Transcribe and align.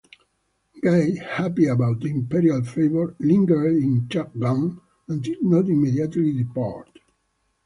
Gai, 0.81 1.19
happy 1.23 1.67
about 1.67 1.99
the 1.99 2.07
imperial 2.09 2.63
favor, 2.63 3.15
lingered 3.19 3.77
in 3.77 4.07
Chang'an 4.07 4.81
and 5.07 5.21
did 5.21 5.43
not 5.43 5.69
immediately 5.69 6.33
depart. 6.43 6.89